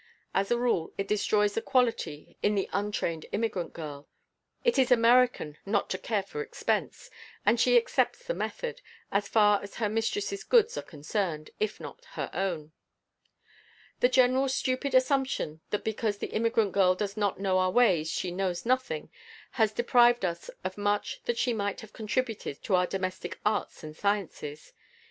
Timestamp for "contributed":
21.93-22.63